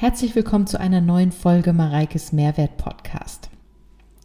[0.00, 3.50] Herzlich willkommen zu einer neuen Folge Mareikes Mehrwert Podcast.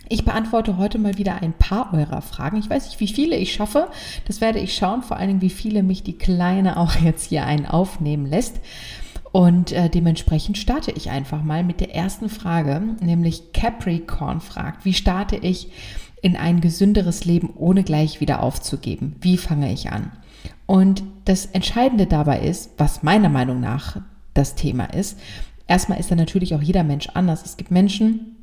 [0.08, 2.55] Ich beantworte heute mal wieder ein paar eurer Fragen.
[2.55, 3.90] Ich weiß nicht, wie viele ich schaffe.
[4.25, 7.46] Das werde ich schauen, vor allen Dingen, wie viele mich die Kleine auch jetzt hier
[7.46, 8.61] einen aufnehmen lässt.
[9.34, 14.94] Und äh, dementsprechend starte ich einfach mal mit der ersten Frage, nämlich Capricorn fragt, wie
[14.94, 15.73] starte ich
[16.21, 19.18] in ein gesünderes Leben, ohne gleich wieder aufzugeben?
[19.20, 20.14] Wie fange ich an?
[20.68, 23.98] Und das Entscheidende dabei ist, was meiner Meinung nach
[24.34, 25.18] das Thema ist,
[25.68, 27.43] Erstmal ist da natürlich auch jeder Mensch anders.
[27.46, 28.35] Es gibt Menschen,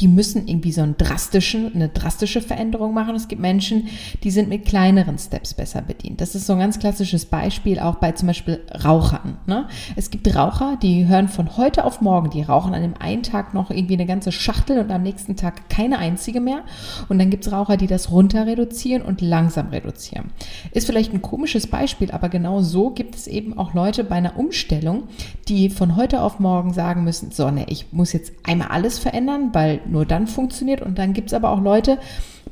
[0.00, 3.14] die müssen irgendwie so einen drastischen, eine drastische Veränderung machen.
[3.14, 3.88] Es gibt Menschen,
[4.24, 6.20] die sind mit kleineren Steps besser bedient.
[6.20, 9.36] Das ist so ein ganz klassisches Beispiel auch bei zum Beispiel Rauchern.
[9.46, 9.68] Ne?
[9.96, 13.52] Es gibt Raucher, die hören von heute auf morgen, die rauchen an dem einen Tag
[13.52, 16.62] noch irgendwie eine ganze Schachtel und am nächsten Tag keine einzige mehr.
[17.08, 20.30] Und dann gibt es Raucher, die das runter reduzieren und langsam reduzieren.
[20.72, 24.38] Ist vielleicht ein komisches Beispiel, aber genau so gibt es eben auch Leute bei einer
[24.38, 25.04] Umstellung,
[25.48, 29.50] die von heute auf morgen sagen müssen, so, ne, ich muss jetzt einmal alles verändern,
[29.52, 30.82] weil nur dann funktioniert.
[30.82, 31.98] Und dann gibt es aber auch Leute,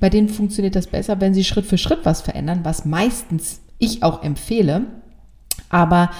[0.01, 4.03] bei denen funktioniert das besser, wenn sie Schritt für Schritt was verändern, was meistens ich
[4.03, 4.87] auch empfehle.
[5.71, 6.11] Aber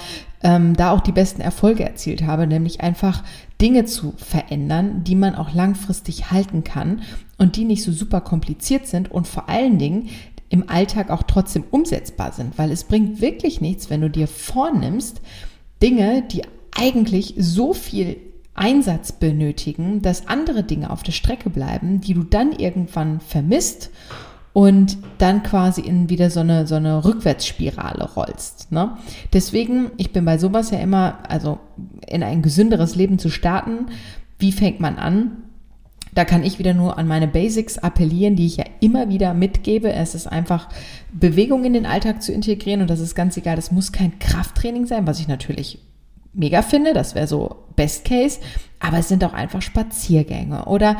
[0.41, 3.23] ähm, da auch die besten Erfolge erzielt habe, nämlich einfach
[3.61, 7.01] Dinge zu verändern, die man auch langfristig halten kann
[7.37, 10.09] und die nicht so super kompliziert sind und vor allen Dingen
[10.49, 15.21] im Alltag auch trotzdem umsetzbar sind, weil es bringt wirklich nichts, wenn du dir vornimmst,
[15.81, 16.41] Dinge, die
[16.75, 18.17] eigentlich so viel
[18.59, 23.89] Einsatz benötigen, dass andere Dinge auf der Strecke bleiben, die du dann irgendwann vermisst
[24.51, 28.71] und dann quasi in wieder so eine, so eine Rückwärtsspirale rollst.
[28.71, 28.97] Ne?
[29.31, 31.59] Deswegen, ich bin bei sowas ja immer, also
[32.07, 33.85] in ein gesünderes Leben zu starten,
[34.37, 35.43] wie fängt man an?
[36.13, 39.93] Da kann ich wieder nur an meine Basics appellieren, die ich ja immer wieder mitgebe.
[39.93, 40.67] Es ist einfach
[41.13, 43.55] Bewegung in den Alltag zu integrieren und das ist ganz egal.
[43.55, 45.79] Das muss kein Krafttraining sein, was ich natürlich
[46.33, 48.39] mega finde, das wäre so Best Case,
[48.79, 50.97] aber es sind auch einfach Spaziergänge oder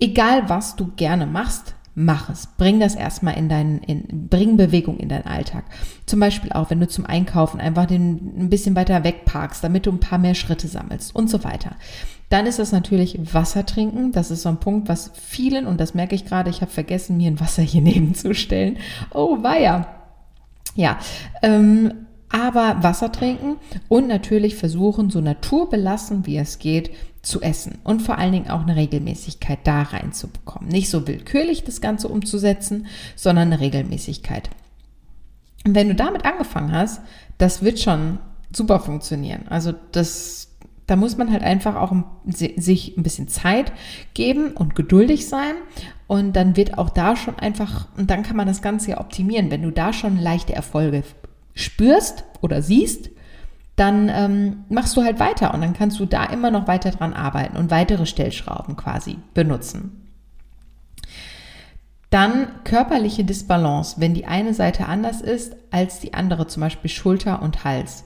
[0.00, 2.48] egal was du gerne machst, mach es.
[2.56, 5.64] Bring das erstmal in deinen, in, bring Bewegung in deinen Alltag.
[6.06, 9.86] Zum Beispiel auch, wenn du zum Einkaufen einfach den, ein bisschen weiter weg parkst, damit
[9.86, 11.76] du ein paar mehr Schritte sammelst und so weiter.
[12.30, 14.12] Dann ist das natürlich Wasser trinken.
[14.12, 17.18] Das ist so ein Punkt, was vielen, und das merke ich gerade, ich habe vergessen,
[17.18, 18.78] mir ein Wasser hier nebenzustellen.
[19.12, 19.86] Oh, weia.
[20.74, 20.98] Ja,
[21.42, 23.56] ähm, aber Wasser trinken
[23.88, 26.90] und natürlich versuchen, so naturbelassen wie es geht,
[27.22, 30.68] zu essen und vor allen Dingen auch eine Regelmäßigkeit da reinzubekommen.
[30.68, 34.50] Nicht so willkürlich das Ganze umzusetzen, sondern eine Regelmäßigkeit.
[35.64, 37.00] Und wenn du damit angefangen hast,
[37.38, 38.18] das wird schon
[38.54, 39.46] super funktionieren.
[39.48, 40.48] Also das,
[40.88, 41.94] da muss man halt einfach auch
[42.26, 43.72] sich ein bisschen Zeit
[44.14, 45.54] geben und geduldig sein.
[46.08, 49.50] Und dann wird auch da schon einfach, und dann kann man das Ganze ja optimieren.
[49.52, 51.04] Wenn du da schon leichte Erfolge
[51.54, 53.10] spürst oder siehst,
[53.76, 57.14] dann ähm, machst du halt weiter und dann kannst du da immer noch weiter dran
[57.14, 59.98] arbeiten und weitere Stellschrauben quasi benutzen.
[62.10, 67.40] Dann körperliche Disbalance, wenn die eine Seite anders ist als die andere, zum Beispiel Schulter
[67.40, 68.04] und Hals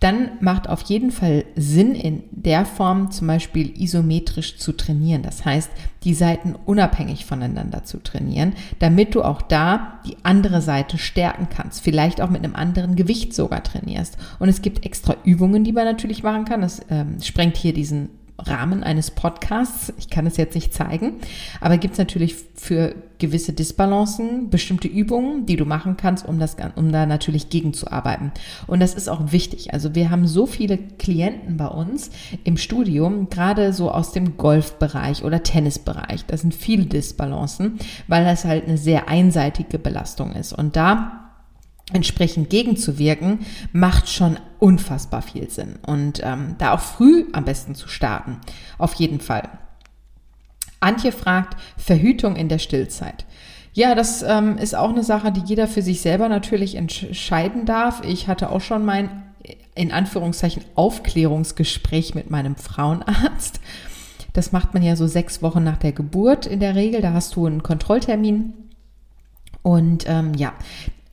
[0.00, 5.22] dann macht auf jeden Fall Sinn, in der Form zum Beispiel isometrisch zu trainieren.
[5.22, 5.70] Das heißt,
[6.04, 11.82] die Seiten unabhängig voneinander zu trainieren, damit du auch da die andere Seite stärken kannst.
[11.82, 14.16] Vielleicht auch mit einem anderen Gewicht sogar trainierst.
[14.38, 16.60] Und es gibt extra Übungen, die man natürlich machen kann.
[16.60, 19.92] Das ähm, sprengt hier diesen Rahmen eines Podcasts.
[19.98, 21.14] Ich kann es jetzt nicht zeigen,
[21.60, 26.56] aber gibt es natürlich für gewisse Disbalancen bestimmte Übungen, die du machen kannst, um das,
[26.76, 28.32] um da natürlich gegenzuarbeiten.
[28.66, 29.72] Und das ist auch wichtig.
[29.72, 32.10] Also wir haben so viele Klienten bei uns
[32.44, 36.24] im Studium, gerade so aus dem Golfbereich oder Tennisbereich.
[36.26, 40.52] Das sind viele Disbalancen, weil das halt eine sehr einseitige Belastung ist.
[40.52, 41.27] Und da
[41.92, 43.40] entsprechend gegenzuwirken,
[43.72, 45.78] macht schon unfassbar viel Sinn.
[45.86, 48.38] Und ähm, da auch früh am besten zu starten.
[48.76, 49.48] Auf jeden Fall.
[50.80, 53.24] Antje fragt, Verhütung in der Stillzeit.
[53.72, 58.02] Ja, das ähm, ist auch eine Sache, die jeder für sich selber natürlich entscheiden darf.
[58.04, 59.22] Ich hatte auch schon mein,
[59.74, 63.60] in Anführungszeichen, Aufklärungsgespräch mit meinem Frauenarzt.
[64.32, 67.00] Das macht man ja so sechs Wochen nach der Geburt in der Regel.
[67.00, 68.52] Da hast du einen Kontrolltermin.
[69.62, 70.52] Und ähm, ja,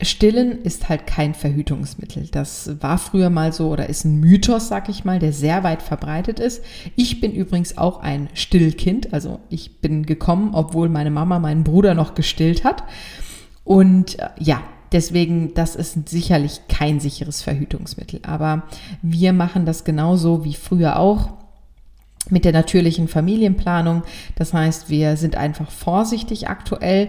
[0.02, 2.28] Stillen ist halt kein Verhütungsmittel.
[2.30, 5.82] Das war früher mal so oder ist ein Mythos, sag ich mal, der sehr weit
[5.82, 6.62] verbreitet ist.
[6.96, 9.14] Ich bin übrigens auch ein Stillkind.
[9.14, 12.84] Also ich bin gekommen, obwohl meine Mama meinen Bruder noch gestillt hat.
[13.64, 14.62] Und äh, ja,
[14.92, 18.20] deswegen, das ist sicherlich kein sicheres Verhütungsmittel.
[18.22, 18.64] Aber
[19.00, 21.30] wir machen das genauso wie früher auch
[22.28, 24.02] mit der natürlichen Familienplanung.
[24.34, 27.08] Das heißt, wir sind einfach vorsichtig aktuell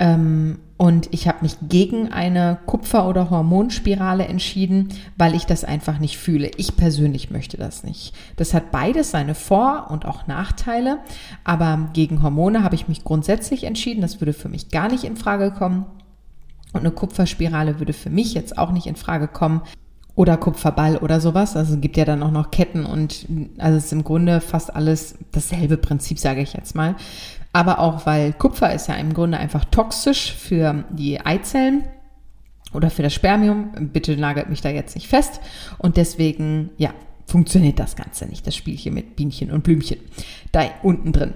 [0.00, 4.88] und ich habe mich gegen eine Kupfer- oder Hormonspirale entschieden,
[5.18, 6.50] weil ich das einfach nicht fühle.
[6.56, 8.14] Ich persönlich möchte das nicht.
[8.36, 11.00] Das hat beides seine Vor- und auch Nachteile.
[11.44, 14.00] Aber gegen Hormone habe ich mich grundsätzlich entschieden.
[14.00, 15.84] Das würde für mich gar nicht in Frage kommen.
[16.72, 19.60] Und eine Kupferspirale würde für mich jetzt auch nicht in Frage kommen.
[20.14, 21.56] Oder Kupferball oder sowas.
[21.56, 23.26] Also es gibt ja dann auch noch Ketten und
[23.58, 26.96] also es ist im Grunde fast alles dasselbe Prinzip, sage ich jetzt mal
[27.52, 31.84] aber auch weil Kupfer ist ja im Grunde einfach toxisch für die Eizellen
[32.72, 33.70] oder für das Spermium.
[33.92, 35.40] Bitte nagelt mich da jetzt nicht fest.
[35.78, 36.90] Und deswegen, ja,
[37.26, 39.98] funktioniert das Ganze nicht, das Spielchen mit Bienchen und Blümchen
[40.52, 41.34] da unten drin.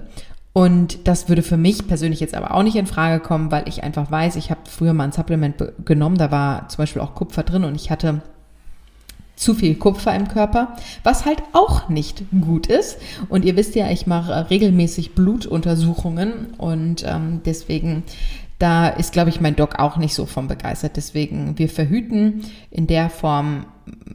[0.53, 3.83] Und das würde für mich persönlich jetzt aber auch nicht in Frage kommen, weil ich
[3.83, 7.43] einfach weiß, ich habe früher mal ein Supplement genommen, da war zum Beispiel auch Kupfer
[7.43, 8.21] drin und ich hatte
[9.35, 12.97] zu viel Kupfer im Körper, was halt auch nicht gut ist.
[13.29, 18.03] Und ihr wisst ja, ich mache regelmäßig Blutuntersuchungen und ähm, deswegen,
[18.59, 20.95] da ist, glaube ich, mein Doc auch nicht so von begeistert.
[20.95, 23.65] Deswegen, wir verhüten in der Form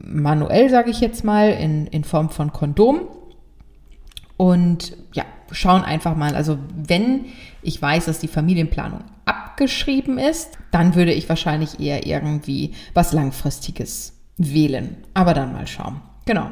[0.03, 3.01] manuell, sage ich jetzt mal, in, in Form von Kondom.
[4.37, 6.35] Und ja, schauen einfach mal.
[6.35, 7.25] Also wenn
[7.61, 14.13] ich weiß, dass die Familienplanung abgeschrieben ist, dann würde ich wahrscheinlich eher irgendwie was Langfristiges
[14.37, 14.97] wählen.
[15.13, 16.01] Aber dann mal schauen.
[16.25, 16.49] Genau.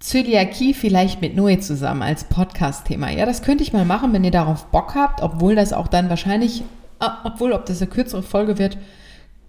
[0.00, 3.10] Zöliakie vielleicht mit Noe zusammen als Podcast-Thema.
[3.10, 6.08] Ja, das könnte ich mal machen, wenn ihr darauf Bock habt, obwohl das auch dann
[6.08, 6.64] wahrscheinlich,
[7.24, 8.78] obwohl, ob das eine kürzere Folge wird,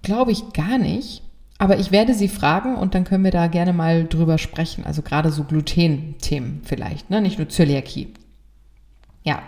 [0.02, 1.24] glaube ich gar nicht.
[1.58, 4.84] Aber ich werde sie fragen und dann können wir da gerne mal drüber sprechen.
[4.84, 7.22] Also gerade so Gluten-Themen vielleicht, ne?
[7.22, 8.14] nicht nur Zöliakie.
[9.24, 9.44] Ja.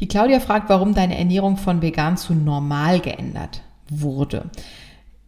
[0.00, 4.50] Die Claudia fragt, warum deine Ernährung von vegan zu normal geändert wurde.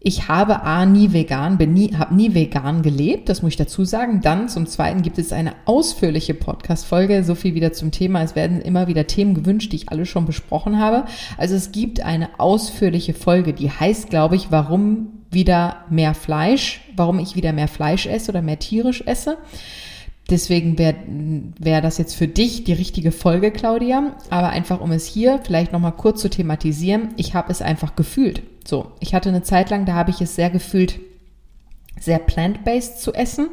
[0.03, 3.85] Ich habe A, nie vegan, bin nie, habe nie vegan gelebt, das muss ich dazu
[3.85, 4.23] sagen.
[4.23, 8.23] Dann zum Zweiten gibt es eine ausführliche Podcast-Folge, so viel wieder zum Thema.
[8.23, 11.05] Es werden immer wieder Themen gewünscht, die ich alle schon besprochen habe.
[11.37, 17.19] Also es gibt eine ausführliche Folge, die heißt, glaube ich, warum wieder mehr Fleisch, warum
[17.19, 19.37] ich wieder mehr Fleisch esse oder mehr tierisch esse.
[20.31, 20.97] Deswegen wäre
[21.59, 24.15] wär das jetzt für dich die richtige Folge, Claudia.
[24.31, 28.43] Aber einfach, um es hier vielleicht nochmal kurz zu thematisieren, ich habe es einfach gefühlt.
[28.65, 31.01] So, ich hatte eine Zeit lang, da habe ich es sehr gefühlt,
[31.99, 33.49] sehr plant-based zu essen.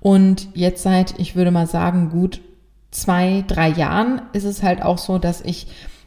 [0.00, 2.40] Und jetzt seit, ich würde mal sagen, gut
[2.92, 5.66] zwei, drei Jahren ist es halt auch so, dass ich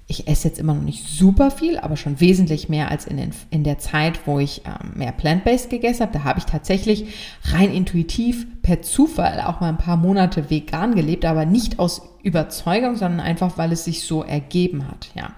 [0.09, 3.29] ich esse jetzt immer noch nicht super viel, aber schon wesentlich mehr als in, den,
[3.51, 6.13] in der Zeit, wo ich ähm, mehr plant-based gegessen habe.
[6.13, 7.13] Da habe ich tatsächlich
[7.43, 12.95] rein intuitiv per Zufall auch mal ein paar Monate vegan gelebt, aber nicht aus Überzeugung,
[12.95, 15.11] sondern einfach, weil es sich so ergeben hat.
[15.13, 15.35] Ja.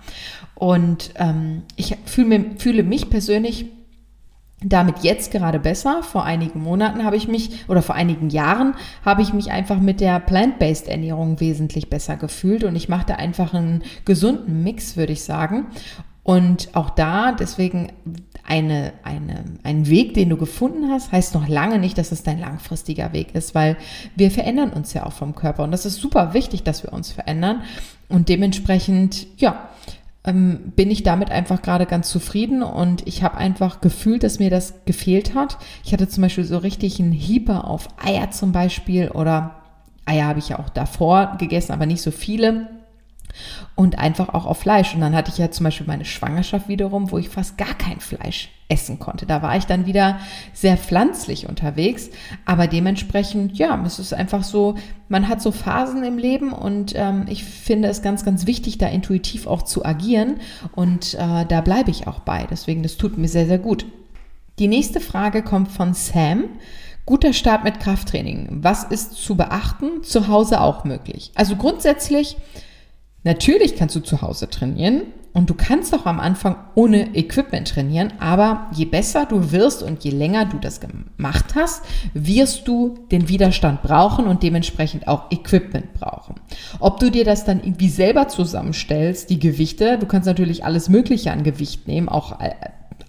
[0.55, 3.65] Und ähm, ich fühle, fühle mich persönlich
[4.63, 6.03] damit jetzt gerade besser.
[6.03, 9.99] Vor einigen Monaten habe ich mich oder vor einigen Jahren habe ich mich einfach mit
[10.01, 15.23] der plant-based Ernährung wesentlich besser gefühlt und ich machte einfach einen gesunden Mix, würde ich
[15.23, 15.67] sagen.
[16.23, 17.91] Und auch da, deswegen
[18.47, 22.39] eine, eine, ein Weg, den du gefunden hast, heißt noch lange nicht, dass es dein
[22.39, 23.75] langfristiger Weg ist, weil
[24.15, 25.63] wir verändern uns ja auch vom Körper.
[25.63, 27.63] Und das ist super wichtig, dass wir uns verändern.
[28.07, 29.69] Und dementsprechend, ja,
[30.23, 34.49] ähm, bin ich damit einfach gerade ganz zufrieden und ich habe einfach gefühlt, dass mir
[34.49, 35.57] das gefehlt hat.
[35.83, 39.55] Ich hatte zum Beispiel so richtig einen Hieper auf Eier zum Beispiel oder
[40.05, 42.67] Eier habe ich ja auch davor gegessen, aber nicht so viele
[43.75, 44.93] und einfach auch auf Fleisch.
[44.93, 47.99] Und dann hatte ich ja zum Beispiel meine Schwangerschaft wiederum, wo ich fast gar kein
[47.99, 49.25] Fleisch essen konnte.
[49.25, 50.19] Da war ich dann wieder
[50.53, 52.09] sehr pflanzlich unterwegs.
[52.45, 54.75] Aber dementsprechend, ja, es ist einfach so,
[55.09, 58.87] man hat so Phasen im Leben und ähm, ich finde es ganz, ganz wichtig, da
[58.87, 60.39] intuitiv auch zu agieren.
[60.73, 62.47] Und äh, da bleibe ich auch bei.
[62.49, 63.85] Deswegen, das tut mir sehr, sehr gut.
[64.59, 66.45] Die nächste Frage kommt von Sam.
[67.05, 68.59] Guter Start mit Krafttraining.
[68.61, 70.03] Was ist zu beachten?
[70.03, 71.31] Zu Hause auch möglich.
[71.35, 72.37] Also grundsätzlich
[73.23, 78.13] Natürlich kannst du zu Hause trainieren und du kannst auch am Anfang ohne Equipment trainieren,
[78.19, 83.29] aber je besser du wirst und je länger du das gemacht hast, wirst du den
[83.29, 86.35] Widerstand brauchen und dementsprechend auch Equipment brauchen.
[86.79, 91.31] Ob du dir das dann irgendwie selber zusammenstellst, die Gewichte, du kannst natürlich alles Mögliche
[91.31, 92.51] an Gewicht nehmen, auch äh,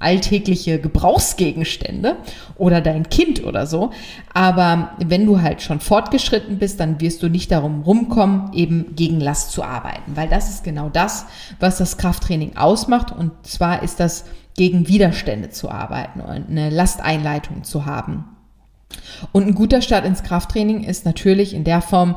[0.02, 2.16] alltägliche Gebrauchsgegenstände
[2.56, 3.90] oder dein Kind oder so.
[4.34, 9.20] Aber wenn du halt schon fortgeschritten bist, dann wirst du nicht darum rumkommen, eben gegen
[9.20, 11.26] Last zu arbeiten, weil das ist genau das,
[11.60, 13.12] was das Krafttraining ausmacht.
[13.12, 14.24] Und zwar ist das
[14.56, 18.24] gegen Widerstände zu arbeiten und eine Lasteinleitung zu haben.
[19.32, 22.16] Und ein guter Start ins Krafttraining ist natürlich in der Form,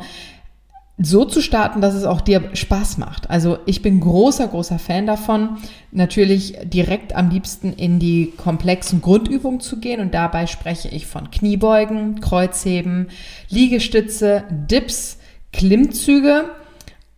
[0.97, 3.29] so zu starten, dass es auch dir Spaß macht.
[3.29, 5.57] Also ich bin großer, großer Fan davon,
[5.91, 11.31] natürlich direkt am liebsten in die komplexen Grundübungen zu gehen und dabei spreche ich von
[11.31, 13.09] Kniebeugen, Kreuzheben,
[13.49, 15.17] Liegestütze, Dips,
[15.51, 16.45] Klimmzüge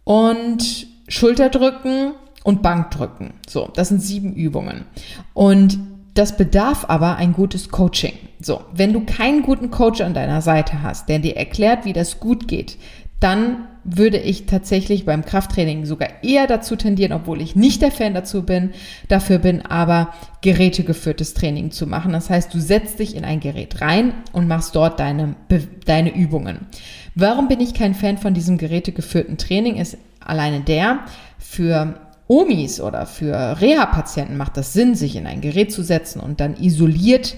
[0.04, 3.34] und Schulterdrücken und Bankdrücken.
[3.48, 4.86] So, das sind sieben Übungen.
[5.34, 5.80] Und
[6.16, 8.14] das bedarf aber ein gutes Coaching.
[8.40, 12.20] So, wenn du keinen guten Coach an deiner Seite hast, der dir erklärt, wie das
[12.20, 12.78] gut geht,
[13.20, 18.14] dann würde ich tatsächlich beim Krafttraining sogar eher dazu tendieren, obwohl ich nicht der Fan
[18.14, 18.72] dazu bin,
[19.08, 22.12] dafür bin, aber gerätegeführtes Training zu machen.
[22.12, 25.36] Das heißt, du setzt dich in ein Gerät rein und machst dort deine,
[25.86, 26.68] deine Übungen.
[27.16, 29.78] Warum bin ich kein Fan von diesem gerätegeführten Training?
[29.78, 31.00] Ist alleine der,
[31.40, 31.96] für
[32.28, 36.58] Omis oder für Reha-Patienten macht das Sinn, sich in ein Gerät zu setzen und dann
[36.58, 37.38] isoliert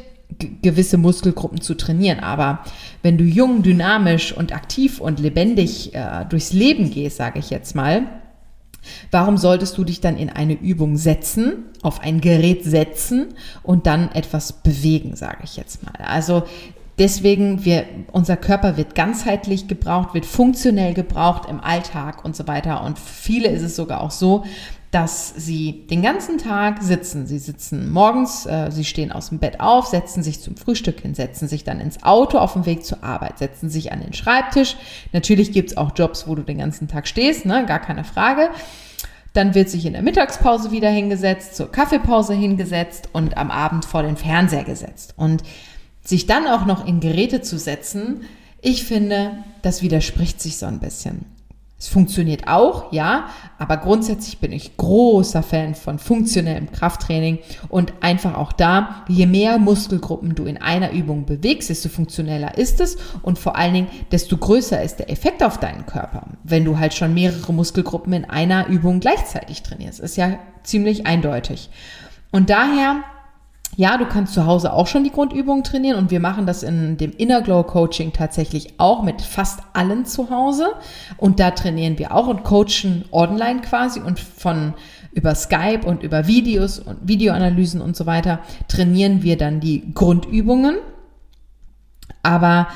[0.61, 2.19] gewisse Muskelgruppen zu trainieren.
[2.19, 2.59] Aber
[3.01, 7.75] wenn du jung, dynamisch und aktiv und lebendig äh, durchs Leben gehst, sage ich jetzt
[7.75, 8.03] mal,
[9.11, 13.27] warum solltest du dich dann in eine Übung setzen, auf ein Gerät setzen
[13.63, 15.93] und dann etwas bewegen, sage ich jetzt mal.
[16.05, 16.43] Also
[16.99, 22.83] Deswegen, wir, unser Körper wird ganzheitlich gebraucht, wird funktionell gebraucht im Alltag und so weiter.
[22.83, 24.43] Und viele ist es sogar auch so,
[24.91, 27.27] dass sie den ganzen Tag sitzen.
[27.27, 31.13] Sie sitzen morgens, äh, sie stehen aus dem Bett auf, setzen sich zum Frühstück hin,
[31.13, 34.77] setzen sich dann ins Auto auf dem Weg zur Arbeit, setzen sich an den Schreibtisch.
[35.13, 37.65] Natürlich gibt's auch Jobs, wo du den ganzen Tag stehst, ne?
[37.67, 38.49] gar keine Frage.
[39.33, 44.01] Dann wird sich in der Mittagspause wieder hingesetzt, zur Kaffeepause hingesetzt und am Abend vor
[44.01, 45.13] den Fernseher gesetzt.
[45.17, 45.43] Und
[46.03, 48.21] sich dann auch noch in Geräte zu setzen,
[48.59, 51.25] ich finde, das widerspricht sich so ein bisschen.
[51.79, 58.35] Es funktioniert auch, ja, aber grundsätzlich bin ich großer Fan von funktionellem Krafttraining und einfach
[58.35, 63.39] auch da, je mehr Muskelgruppen du in einer Übung bewegst, desto funktioneller ist es und
[63.39, 67.13] vor allen Dingen, desto größer ist der Effekt auf deinen Körper, wenn du halt schon
[67.13, 70.01] mehrere Muskelgruppen in einer Übung gleichzeitig trainierst.
[70.01, 71.69] Ist ja ziemlich eindeutig.
[72.29, 73.03] Und daher
[73.79, 76.97] ja, du kannst zu Hause auch schon die Grundübungen trainieren und wir machen das in
[76.97, 80.73] dem Inner Glow Coaching tatsächlich auch mit fast allen zu Hause
[81.15, 84.73] und da trainieren wir auch und coachen online quasi und von
[85.13, 90.75] über Skype und über Videos und Videoanalysen und so weiter trainieren wir dann die Grundübungen.
[92.21, 92.67] Aber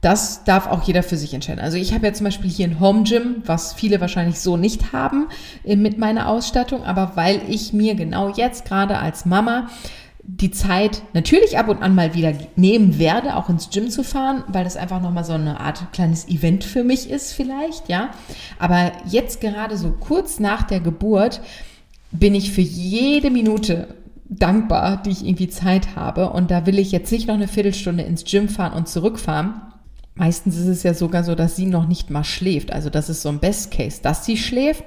[0.00, 1.60] das darf auch jeder für sich entscheiden.
[1.60, 4.92] Also ich habe ja zum Beispiel hier ein Home Gym, was viele wahrscheinlich so nicht
[4.92, 5.28] haben
[5.62, 9.68] äh, mit meiner Ausstattung, aber weil ich mir genau jetzt gerade als Mama
[10.30, 14.44] die Zeit natürlich ab und an mal wieder nehmen werde, auch ins Gym zu fahren,
[14.48, 18.10] weil das einfach nochmal so eine Art kleines Event für mich ist vielleicht, ja.
[18.58, 21.40] Aber jetzt gerade so kurz nach der Geburt
[22.10, 23.94] bin ich für jede Minute
[24.28, 26.28] dankbar, die ich irgendwie Zeit habe.
[26.28, 29.54] Und da will ich jetzt nicht noch eine Viertelstunde ins Gym fahren und zurückfahren,
[30.18, 32.72] Meistens ist es ja sogar so, dass sie noch nicht mal schläft.
[32.72, 34.82] Also das ist so ein Best Case, dass sie schläft.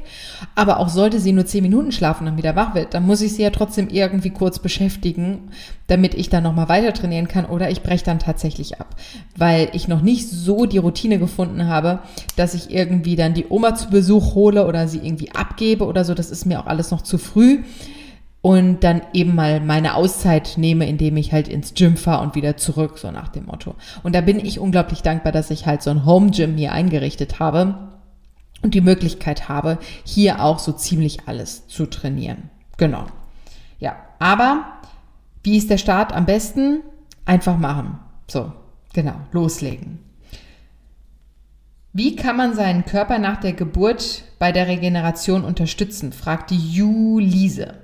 [0.55, 3.33] Aber auch sollte sie nur zehn Minuten schlafen und wieder wach wird, dann muss ich
[3.33, 5.49] sie ja trotzdem irgendwie kurz beschäftigen,
[5.87, 8.93] damit ich dann nochmal weiter trainieren kann oder ich breche dann tatsächlich ab.
[9.37, 11.99] Weil ich noch nicht so die Routine gefunden habe,
[12.35, 16.13] dass ich irgendwie dann die Oma zu Besuch hole oder sie irgendwie abgebe oder so.
[16.13, 17.59] Das ist mir auch alles noch zu früh
[18.41, 22.57] und dann eben mal meine Auszeit nehme, indem ich halt ins Gym fahre und wieder
[22.57, 23.75] zurück, so nach dem Motto.
[24.03, 27.39] Und da bin ich unglaublich dankbar, dass ich halt so ein Home Gym hier eingerichtet
[27.39, 27.75] habe
[28.63, 32.49] und die Möglichkeit habe, hier auch so ziemlich alles zu trainieren.
[32.77, 33.05] Genau.
[33.79, 34.65] Ja, aber
[35.43, 36.81] wie ist der Start am besten?
[37.25, 37.99] Einfach machen.
[38.27, 38.51] So,
[38.93, 39.99] genau, loslegen.
[41.93, 46.13] Wie kann man seinen Körper nach der Geburt bei der Regeneration unterstützen?
[46.13, 47.75] fragt die Julise.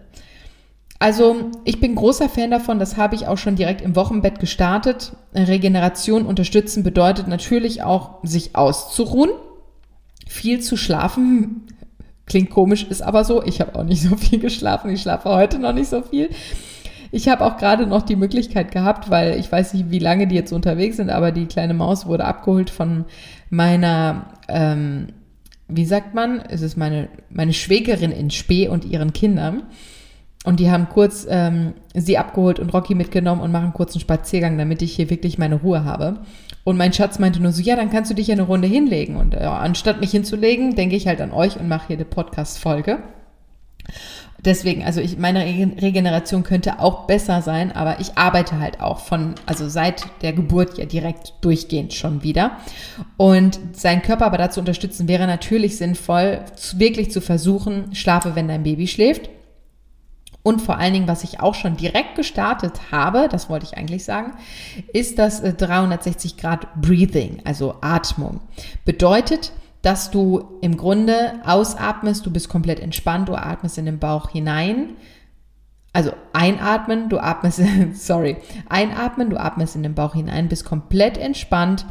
[0.99, 5.13] Also ich bin großer Fan davon, das habe ich auch schon direkt im Wochenbett gestartet.
[5.33, 9.29] Regeneration unterstützen bedeutet natürlich auch, sich auszuruhen,
[10.27, 11.67] viel zu schlafen.
[12.25, 13.43] Klingt komisch, ist aber so.
[13.43, 14.89] Ich habe auch nicht so viel geschlafen.
[14.89, 16.29] Ich schlafe heute noch nicht so viel.
[17.11, 20.35] Ich habe auch gerade noch die Möglichkeit gehabt, weil ich weiß nicht, wie lange die
[20.35, 23.05] jetzt unterwegs sind, aber die kleine Maus wurde abgeholt von
[23.49, 25.07] meiner, ähm,
[25.69, 29.63] wie sagt man, es ist meine, meine Schwägerin in Spee und ihren Kindern.
[30.47, 34.57] Und die haben kurz ähm, sie abgeholt und Rocky mitgenommen und machen kurz einen Spaziergang,
[34.57, 36.21] damit ich hier wirklich meine Ruhe habe.
[36.63, 39.17] Und mein Schatz meinte nur so, ja, dann kannst du dich ja eine Runde hinlegen.
[39.17, 42.99] Und ja, anstatt mich hinzulegen, denke ich halt an euch und mache hier eine Podcast-Folge.
[44.39, 49.35] Deswegen, also ich, meine Regeneration könnte auch besser sein, aber ich arbeite halt auch von,
[49.47, 52.51] also seit der Geburt ja direkt durchgehend schon wieder.
[53.17, 56.39] Und seinen Körper aber dazu unterstützen wäre natürlich sinnvoll,
[56.77, 59.29] wirklich zu versuchen, schlafe, wenn dein Baby schläft
[60.47, 64.05] und vor allen Dingen, was ich auch schon direkt gestartet habe, das wollte ich eigentlich
[64.05, 64.31] sagen,
[64.93, 68.39] ist das 360 äh, Grad Breathing, also Atmung.
[68.85, 69.51] Bedeutet,
[69.81, 74.95] dass du im Grunde ausatmest, du bist komplett entspannt, du atmest in den Bauch hinein.
[75.91, 77.61] Also einatmen, du atmest,
[77.95, 78.37] sorry,
[78.69, 81.85] einatmen, du atmest in den Bauch hinein, bist komplett entspannt.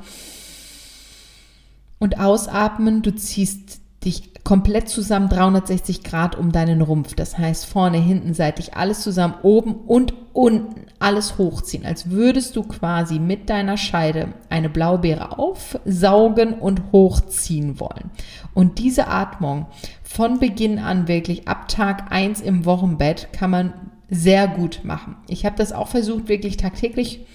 [1.99, 7.15] Und ausatmen, du ziehst dich komplett zusammen 360 Grad um deinen Rumpf.
[7.15, 12.63] Das heißt vorne, hinten, seitlich, alles zusammen, oben und unten, alles hochziehen, als würdest du
[12.63, 18.11] quasi mit deiner Scheide eine Blaubeere aufsaugen und hochziehen wollen.
[18.55, 19.67] Und diese Atmung
[20.03, 23.75] von Beginn an wirklich ab Tag 1 im Wochenbett kann man
[24.09, 25.17] sehr gut machen.
[25.29, 27.27] Ich habe das auch versucht, wirklich tagtäglich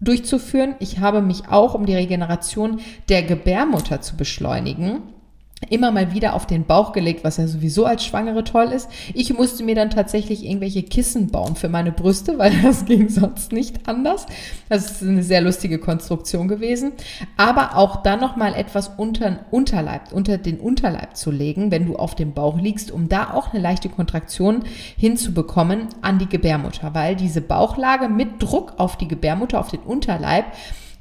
[0.00, 0.74] durchzuführen.
[0.80, 5.02] Ich habe mich auch, um die Regeneration der Gebärmutter zu beschleunigen,
[5.70, 8.88] immer mal wieder auf den Bauch gelegt, was ja sowieso als Schwangere toll ist.
[9.14, 13.52] Ich musste mir dann tatsächlich irgendwelche Kissen bauen für meine Brüste, weil das ging sonst
[13.52, 14.26] nicht anders.
[14.68, 16.92] Das ist eine sehr lustige Konstruktion gewesen.
[17.36, 22.14] Aber auch dann nochmal etwas unter Unterleib, unter den Unterleib zu legen, wenn du auf
[22.14, 24.64] dem Bauch liegst, um da auch eine leichte Kontraktion
[24.96, 30.46] hinzubekommen an die Gebärmutter, weil diese Bauchlage mit Druck auf die Gebärmutter, auf den Unterleib,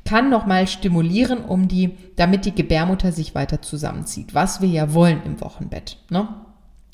[0.06, 5.22] kann nochmal stimulieren, um die, damit die Gebärmutter sich weiter zusammenzieht, was wir ja wollen
[5.26, 5.98] im Wochenbett.
[6.10, 6.28] Ne?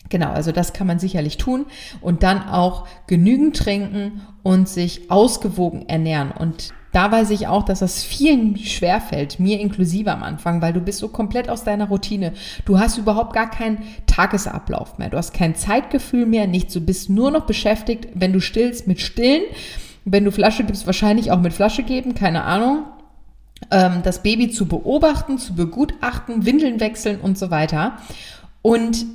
[0.09, 1.65] Genau, also das kann man sicherlich tun
[2.01, 6.31] und dann auch genügend trinken und sich ausgewogen ernähren.
[6.31, 10.81] Und da weiß ich auch, dass das vielen schwerfällt, mir inklusive am Anfang, weil du
[10.81, 12.33] bist so komplett aus deiner Routine.
[12.65, 15.09] Du hast überhaupt gar keinen Tagesablauf mehr.
[15.09, 16.73] Du hast kein Zeitgefühl mehr, nichts.
[16.73, 19.43] Du bist nur noch beschäftigt, wenn du stillst, mit Stillen.
[20.05, 22.85] Wenn du Flasche gibst, wahrscheinlich auch mit Flasche geben, keine Ahnung
[23.71, 27.97] ähm, das Baby zu beobachten, zu begutachten, Windeln wechseln und so weiter.
[28.61, 29.05] Und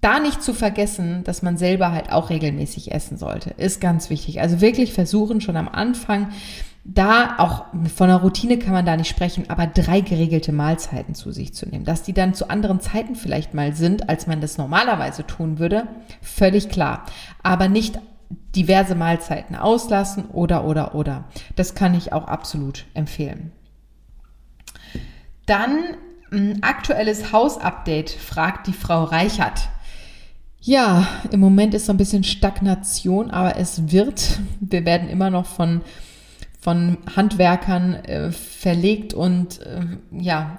[0.00, 4.40] da nicht zu vergessen, dass man selber halt auch regelmäßig essen sollte, ist ganz wichtig.
[4.40, 6.32] Also wirklich versuchen schon am Anfang,
[6.84, 11.30] da auch von der Routine kann man da nicht sprechen, aber drei geregelte Mahlzeiten zu
[11.30, 11.84] sich zu nehmen.
[11.84, 15.86] Dass die dann zu anderen Zeiten vielleicht mal sind, als man das normalerweise tun würde,
[16.20, 17.04] völlig klar.
[17.44, 18.00] Aber nicht
[18.54, 21.24] diverse Mahlzeiten auslassen oder, oder, oder.
[21.56, 23.52] Das kann ich auch absolut empfehlen.
[25.46, 25.96] Dann
[26.30, 29.68] ein aktuelles Hausupdate, fragt die Frau Reichert.
[30.60, 34.38] Ja, im Moment ist so ein bisschen Stagnation, aber es wird.
[34.60, 35.82] Wir werden immer noch von,
[36.60, 40.58] von Handwerkern äh, verlegt und äh, ja,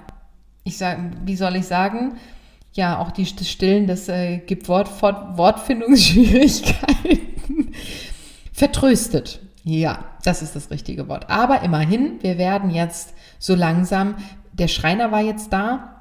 [0.62, 2.16] ich sage, wie soll ich sagen?
[2.74, 7.72] Ja, auch die, das Stillen, das äh, gibt Wort, Wort, Wortfindungsschwierigkeiten.
[8.52, 9.40] Vertröstet.
[9.62, 11.30] Ja, das ist das richtige Wort.
[11.30, 14.16] Aber immerhin, wir werden jetzt so langsam,
[14.52, 15.93] der Schreiner war jetzt da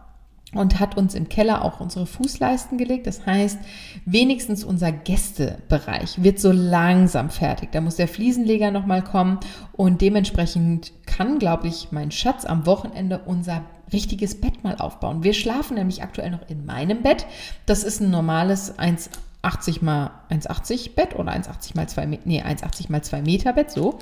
[0.54, 3.08] und hat uns im Keller auch unsere Fußleisten gelegt.
[3.08, 3.60] Das heißt,
[4.06, 7.72] wenigstens unser Gästebereich wird so langsam fertig.
[7.72, 9.40] Da muss der Fliesenleger nochmal kommen
[9.74, 15.24] und dementsprechend kann, glaube ich, mein Schatz am Wochenende unser richtiges Bett mal aufbauen.
[15.24, 17.26] Wir schlafen nämlich aktuell noch in meinem Bett.
[17.66, 19.10] Das ist ein normales 1
[19.44, 23.72] 80 mal 1,80 Bett oder 1,80 mal 2 Meter, nee, 1,80 mal 2 Meter Bett,
[23.72, 24.00] so.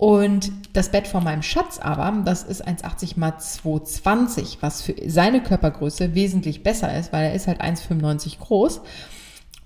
[0.00, 5.42] Und das Bett von meinem Schatz aber, das ist 1,80 mal 2,20, was für seine
[5.42, 8.80] Körpergröße wesentlich besser ist, weil er ist halt 1,95 groß.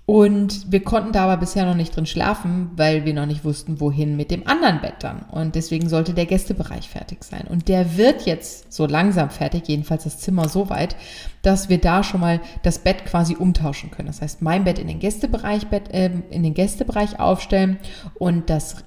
[0.05, 3.79] Und wir konnten da aber bisher noch nicht drin schlafen, weil wir noch nicht wussten,
[3.79, 5.21] wohin mit dem anderen Bett dann.
[5.31, 7.47] Und deswegen sollte der Gästebereich fertig sein.
[7.47, 10.97] Und der wird jetzt so langsam fertig, jedenfalls das Zimmer so weit,
[11.43, 14.09] dass wir da schon mal das Bett quasi umtauschen können.
[14.09, 17.77] Das heißt, mein Bett in den Gästebereich, Bett, äh, in den Gästebereich aufstellen
[18.19, 18.83] und das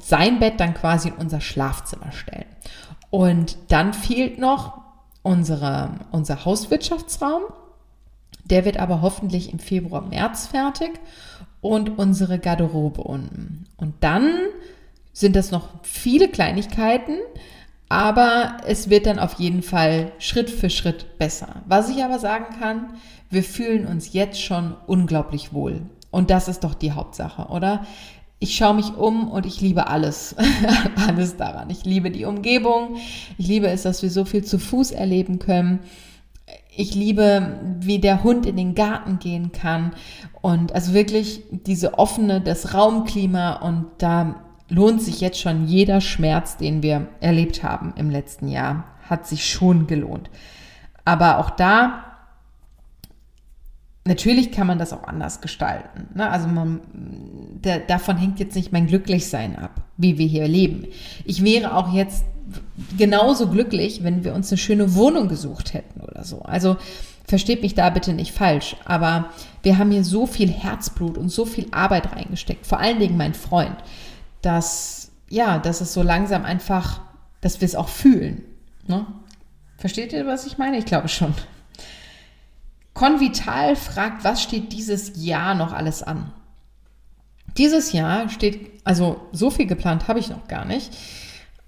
[0.00, 2.46] sein Bett dann quasi in unser Schlafzimmer stellen.
[3.10, 4.82] Und dann fehlt noch
[5.22, 7.42] unsere, unser Hauswirtschaftsraum
[8.50, 10.92] der wird aber hoffentlich im Februar, März fertig
[11.60, 13.66] und unsere Garderobe unten.
[13.76, 14.32] Und dann
[15.12, 17.18] sind das noch viele Kleinigkeiten,
[17.88, 21.62] aber es wird dann auf jeden Fall Schritt für Schritt besser.
[21.66, 22.94] Was ich aber sagen kann,
[23.30, 25.82] wir fühlen uns jetzt schon unglaublich wohl.
[26.10, 27.84] Und das ist doch die Hauptsache, oder?
[28.38, 30.36] Ich schaue mich um und ich liebe alles,
[31.08, 31.70] alles daran.
[31.70, 32.96] Ich liebe die Umgebung.
[33.38, 35.80] Ich liebe es, dass wir so viel zu Fuß erleben können.
[36.76, 39.94] Ich liebe, wie der Hund in den Garten gehen kann
[40.42, 46.58] und also wirklich diese offene, das Raumklima und da lohnt sich jetzt schon jeder Schmerz,
[46.58, 50.28] den wir erlebt haben im letzten Jahr, hat sich schon gelohnt.
[51.04, 52.05] Aber auch da,
[54.06, 56.08] natürlich kann man das auch anders gestalten.
[56.14, 56.28] Ne?
[56.28, 56.80] Also man,
[57.62, 60.86] der, davon hängt jetzt nicht mein Glücklichsein ab, wie wir hier leben.
[61.24, 62.24] Ich wäre auch jetzt
[62.96, 66.42] genauso glücklich, wenn wir uns eine schöne Wohnung gesucht hätten oder so.
[66.42, 66.76] Also
[67.26, 69.30] versteht mich da bitte nicht falsch, aber
[69.62, 73.34] wir haben hier so viel Herzblut und so viel Arbeit reingesteckt, vor allen Dingen mein
[73.34, 73.76] Freund,
[74.42, 77.00] dass ja, dass es so langsam einfach,
[77.40, 78.44] dass wir es auch fühlen.
[78.86, 79.06] Ne?
[79.76, 80.78] Versteht ihr, was ich meine?
[80.78, 81.34] Ich glaube schon.
[82.96, 86.32] Convital fragt, was steht dieses Jahr noch alles an?
[87.58, 90.96] Dieses Jahr steht, also so viel geplant habe ich noch gar nicht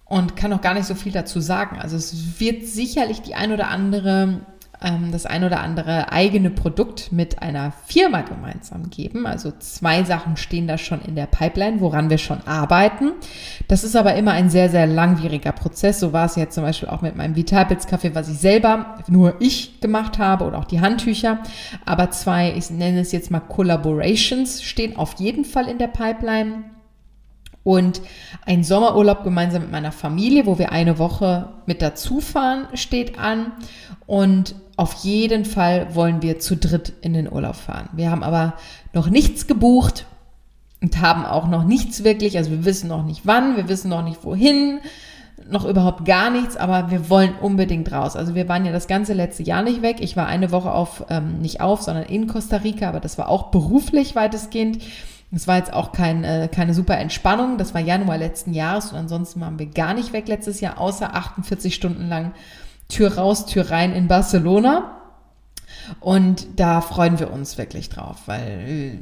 [0.07, 1.79] und kann noch gar nicht so viel dazu sagen.
[1.79, 4.41] Also es wird sicherlich die ein oder andere
[4.83, 9.27] ähm, das ein oder andere eigene Produkt mit einer Firma gemeinsam geben.
[9.27, 13.13] Also zwei Sachen stehen da schon in der Pipeline, woran wir schon arbeiten.
[13.67, 16.01] Das ist aber immer ein sehr, sehr langwieriger Prozess.
[16.01, 19.35] So war es jetzt zum Beispiel auch mit meinem Vitalpilz Kaffee, was ich selber, nur
[19.41, 21.39] ich gemacht habe oder auch die Handtücher.
[21.85, 26.65] Aber zwei, ich nenne es jetzt mal Collaborations, stehen auf jeden Fall in der Pipeline.
[27.65, 28.01] Und
[28.47, 33.53] ein Sommerurlaub gemeinsam mit meiner Familie, wo wir eine Woche mit dazu fahren, steht an.
[34.07, 37.89] Und auf jeden Fall wollen wir zu dritt in den Urlaub fahren.
[37.93, 38.55] Wir haben aber
[38.93, 40.07] noch nichts gebucht
[40.81, 44.05] und haben auch noch nichts wirklich, also wir wissen noch nicht wann, wir wissen noch
[44.05, 44.79] nicht wohin,
[45.51, 48.15] noch überhaupt gar nichts, aber wir wollen unbedingt raus.
[48.15, 49.97] Also wir waren ja das ganze letzte Jahr nicht weg.
[49.99, 53.29] Ich war eine Woche auf, ähm, nicht auf, sondern in Costa Rica, aber das war
[53.29, 54.79] auch beruflich weitestgehend.
[55.33, 57.59] Es war jetzt auch kein, äh, keine super Entspannung.
[57.59, 61.17] Das war Januar letzten Jahres und ansonsten waren wir gar nicht weg letztes Jahr, außer
[61.17, 62.33] 48 Stunden lang
[62.89, 64.97] Tür raus, Tür rein in Barcelona.
[66.01, 68.99] Und da freuen wir uns wirklich drauf, weil,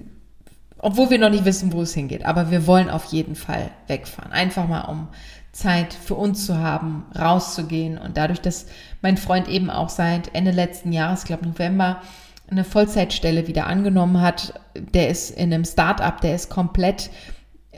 [0.78, 4.32] obwohl wir noch nicht wissen, wo es hingeht, aber wir wollen auf jeden Fall wegfahren.
[4.32, 5.08] Einfach mal, um
[5.52, 7.98] Zeit für uns zu haben, rauszugehen.
[7.98, 8.66] Und dadurch, dass
[9.00, 12.02] mein Freund eben auch seit Ende letzten Jahres, ich glaube November,
[12.48, 17.10] eine Vollzeitstelle wieder angenommen hat, der ist in einem Start-up, der ist komplett,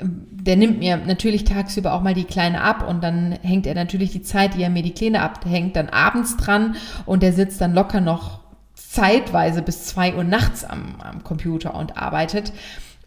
[0.02, 4.10] der nimmt mir natürlich tagsüber auch mal die Kleine ab und dann hängt er natürlich
[4.10, 7.74] die Zeit, die er mir die Kleine abhängt, dann abends dran und der sitzt dann
[7.74, 8.40] locker noch
[8.74, 12.52] zeitweise bis zwei Uhr nachts am, am Computer und arbeitet.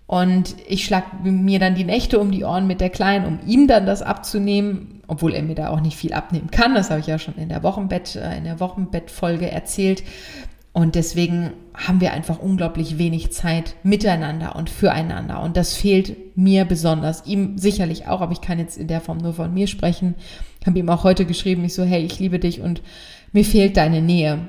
[0.05, 3.67] Und ich schlag mir dann die Nächte um die Ohren mit der Kleinen, um ihm
[3.67, 6.75] dann das abzunehmen, obwohl er mir da auch nicht viel abnehmen kann.
[6.75, 10.03] Das habe ich ja schon in der Wochenbett, äh, in der Wochenbettfolge erzählt.
[10.73, 15.41] Und deswegen haben wir einfach unglaublich wenig Zeit miteinander und füreinander.
[15.41, 17.25] Und das fehlt mir besonders.
[17.25, 20.15] Ihm sicherlich auch, aber ich kann jetzt in der Form nur von mir sprechen.
[20.61, 22.81] Ich habe ihm auch heute geschrieben, ich so, hey, ich liebe dich und
[23.33, 24.47] mir fehlt deine Nähe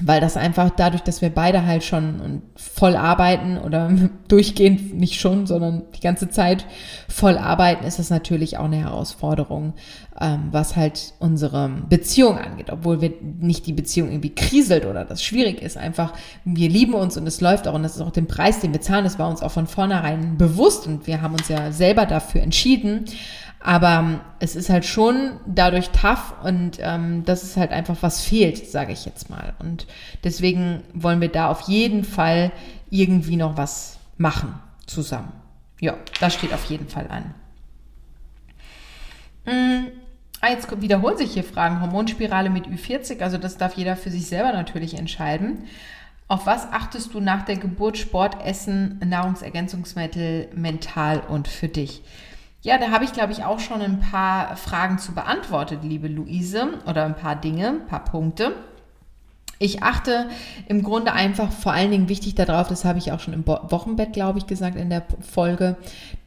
[0.00, 3.90] weil das einfach dadurch, dass wir beide halt schon voll arbeiten oder
[4.28, 6.66] durchgehend nicht schon, sondern die ganze Zeit
[7.08, 9.74] voll arbeiten, ist das natürlich auch eine Herausforderung,
[10.20, 15.22] ähm, was halt unsere Beziehung angeht, obwohl wir nicht die Beziehung irgendwie kriselt oder das
[15.22, 15.76] schwierig ist.
[15.76, 16.12] Einfach,
[16.44, 18.80] wir lieben uns und es läuft auch und das ist auch den Preis, den wir
[18.80, 19.04] zahlen.
[19.04, 23.04] Das war uns auch von vornherein bewusst und wir haben uns ja selber dafür entschieden.
[23.60, 28.20] Aber ähm, es ist halt schon dadurch tough und ähm, das ist halt einfach was
[28.20, 29.54] fehlt, sage ich jetzt mal.
[29.58, 29.86] Und
[30.22, 32.52] deswegen wollen wir da auf jeden Fall
[32.90, 34.54] irgendwie noch was machen
[34.86, 35.32] zusammen.
[35.80, 37.34] Ja, das steht auf jeden Fall an.
[39.44, 39.88] Mhm.
[40.40, 41.80] Ah, jetzt wiederholen sich hier Fragen.
[41.80, 45.64] Hormonspirale mit Ü40, also das darf jeder für sich selber natürlich entscheiden.
[46.28, 52.02] Auf was achtest du nach der Geburt, Sport, Essen, Nahrungsergänzungsmittel, mental und für dich?
[52.62, 56.68] Ja, da habe ich, glaube ich, auch schon ein paar Fragen zu beantwortet, liebe Luise,
[56.86, 58.52] oder ein paar Dinge, ein paar Punkte.
[59.60, 60.28] Ich achte
[60.66, 64.12] im Grunde einfach vor allen Dingen wichtig darauf, das habe ich auch schon im Wochenbett,
[64.12, 65.76] glaube ich, gesagt in der Folge,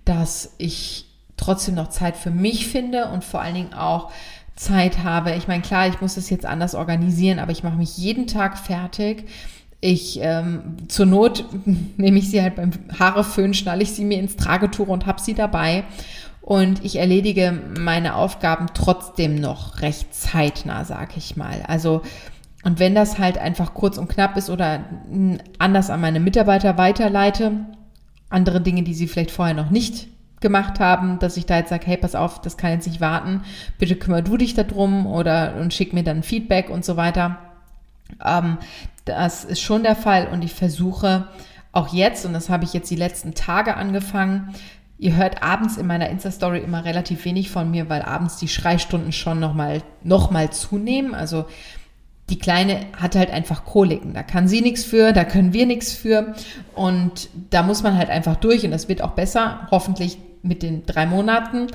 [0.06, 1.06] dass ich
[1.38, 4.12] trotzdem noch Zeit für mich finde und vor allen Dingen auch
[4.56, 5.34] Zeit habe.
[5.36, 8.58] Ich meine, klar, ich muss das jetzt anders organisieren, aber ich mache mich jeden Tag
[8.58, 9.28] fertig.
[9.82, 11.46] Ich ähm, zur Not
[11.98, 15.34] nehme ich sie halt beim Haareföhn, schnalle ich sie mir ins Tragetuch und habe sie
[15.34, 15.84] dabei
[16.41, 21.63] und ich erledige meine Aufgaben trotzdem noch recht zeitnah, sag ich mal.
[21.67, 22.02] Also
[22.63, 24.84] und wenn das halt einfach kurz und knapp ist oder
[25.58, 27.54] anders an meine Mitarbeiter weiterleite,
[28.30, 30.08] andere Dinge, die sie vielleicht vorher noch nicht
[30.41, 33.41] gemacht haben, dass ich da jetzt sage, hey, pass auf, das kann jetzt nicht warten,
[33.78, 37.38] bitte kümmer du dich darum oder und schick mir dann Feedback und so weiter.
[38.24, 38.58] Ähm,
[39.06, 41.28] das ist schon der Fall und ich versuche
[41.71, 44.54] auch jetzt, und das habe ich jetzt die letzten Tage angefangen,
[45.02, 49.12] Ihr hört abends in meiner Insta-Story immer relativ wenig von mir, weil abends die Schreistunden
[49.12, 51.15] schon nochmal noch mal zunehmen.
[51.15, 51.45] Also
[52.30, 54.13] die Kleine hat halt einfach Koliken.
[54.13, 56.36] Da kann sie nichts für, da können wir nichts für.
[56.76, 60.86] Und da muss man halt einfach durch und das wird auch besser, hoffentlich mit den
[60.86, 61.65] drei Monaten.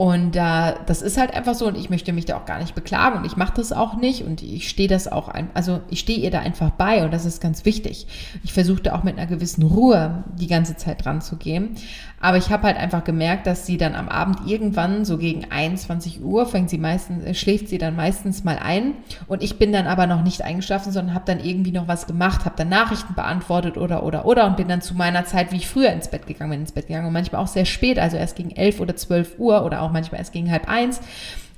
[0.00, 2.74] Und äh, das ist halt einfach so und ich möchte mich da auch gar nicht
[2.74, 6.00] beklagen und ich mache das auch nicht und ich stehe das auch, ein, also ich
[6.00, 8.06] stehe ihr da einfach bei und das ist ganz wichtig.
[8.42, 11.76] Ich versuchte auch mit einer gewissen Ruhe die ganze Zeit dran zu gehen.
[12.22, 16.22] Aber ich habe halt einfach gemerkt, dass sie dann am Abend irgendwann so gegen 21
[16.22, 18.92] Uhr fängt sie meistens, äh, schläft sie dann meistens mal ein
[19.26, 22.44] und ich bin dann aber noch nicht eingeschlafen, sondern habe dann irgendwie noch was gemacht,
[22.44, 25.66] habe dann Nachrichten beantwortet oder oder oder und bin dann zu meiner Zeit, wie ich
[25.66, 28.36] früher ins Bett gegangen bin, ins Bett gegangen und manchmal auch sehr spät, also erst
[28.36, 31.00] gegen 11 oder 12 Uhr oder auch manchmal erst gegen halb eins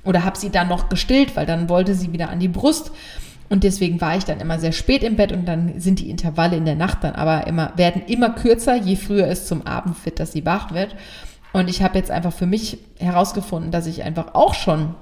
[0.05, 2.91] oder habe sie dann noch gestillt, weil dann wollte sie wieder an die Brust.
[3.53, 6.57] Und deswegen war ich dann immer sehr spät im Bett und dann sind die Intervalle
[6.57, 10.19] in der Nacht dann aber immer, werden immer kürzer, je früher es zum Abend wird,
[10.19, 10.95] dass sie wach wird.
[11.51, 14.95] Und ich habe jetzt einfach für mich herausgefunden, dass ich einfach auch schon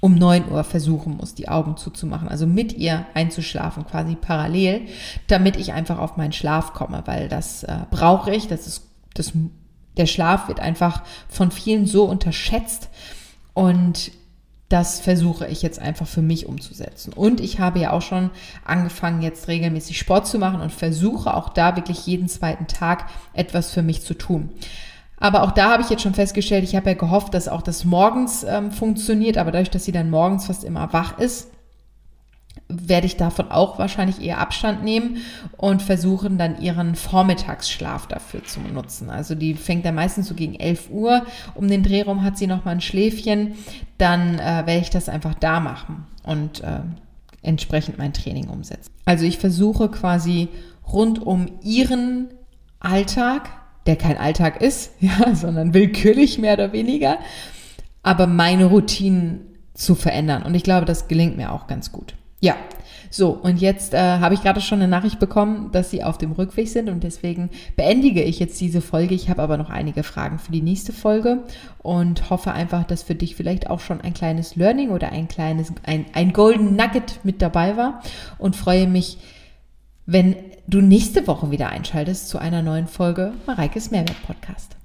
[0.00, 4.80] um 9 Uhr versuchen muss, die Augen zuzumachen, also mit ihr einzuschlafen, quasi parallel,
[5.28, 9.32] damit ich einfach auf meinen Schlaf komme, weil das äh, brauche ich, das ist, das,
[9.96, 12.88] der Schlaf wird einfach von vielen so unterschätzt
[13.54, 14.10] und
[14.68, 17.12] das versuche ich jetzt einfach für mich umzusetzen.
[17.14, 18.30] Und ich habe ja auch schon
[18.64, 23.70] angefangen, jetzt regelmäßig Sport zu machen und versuche auch da wirklich jeden zweiten Tag etwas
[23.70, 24.50] für mich zu tun.
[25.16, 27.84] Aber auch da habe ich jetzt schon festgestellt, ich habe ja gehofft, dass auch das
[27.84, 31.50] morgens ähm, funktioniert, aber dadurch, dass sie dann morgens fast immer wach ist,
[32.68, 35.18] werde ich davon auch wahrscheinlich eher Abstand nehmen
[35.56, 39.08] und versuchen dann ihren Vormittagsschlaf dafür zu nutzen.
[39.08, 42.64] Also die fängt dann meistens so gegen 11 Uhr, um den Drehraum hat sie noch
[42.64, 43.54] mal ein Schläfchen,
[43.96, 46.80] dann äh, werde ich das einfach da machen und äh,
[47.42, 48.90] entsprechend mein Training umsetzen.
[49.04, 50.48] Also ich versuche quasi
[50.92, 52.28] rund um ihren
[52.80, 53.50] Alltag
[53.88, 57.18] der kein Alltag ist, ja, sondern willkürlich mehr oder weniger,
[58.04, 59.40] aber meine Routinen
[59.74, 60.42] zu verändern.
[60.42, 62.14] Und ich glaube, das gelingt mir auch ganz gut.
[62.40, 62.56] Ja,
[63.10, 66.32] so, und jetzt äh, habe ich gerade schon eine Nachricht bekommen, dass Sie auf dem
[66.32, 69.14] Rückweg sind und deswegen beendige ich jetzt diese Folge.
[69.14, 71.44] Ich habe aber noch einige Fragen für die nächste Folge
[71.78, 75.72] und hoffe einfach, dass für dich vielleicht auch schon ein kleines Learning oder ein kleines,
[75.84, 78.02] ein, ein Golden Nugget mit dabei war
[78.38, 79.18] und freue mich,
[80.04, 84.77] wenn du nächste Woche wieder einschaltest zu einer neuen Folge Mareikes Mehrwert Podcast.